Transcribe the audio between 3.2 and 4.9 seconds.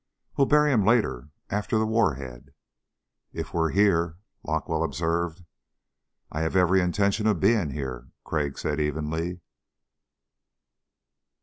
"If we're here," Larkwell